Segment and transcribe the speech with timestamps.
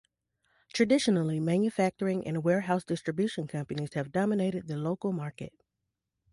[0.73, 5.53] Traditionally, manufacturing and warehouse distribution companies have dominated the local market.